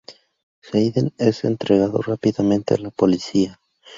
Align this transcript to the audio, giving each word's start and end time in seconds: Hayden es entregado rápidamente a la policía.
Hayden 0.73 1.13
es 1.19 1.43
entregado 1.43 1.99
rápidamente 1.99 2.73
a 2.73 2.77
la 2.79 2.89
policía. 2.89 3.59